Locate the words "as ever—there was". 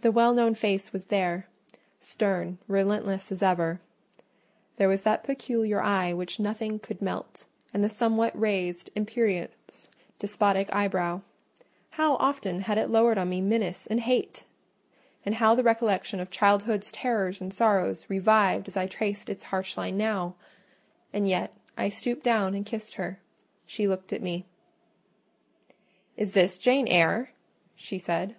3.30-5.02